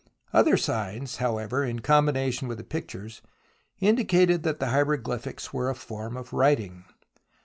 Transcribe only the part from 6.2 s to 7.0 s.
writing.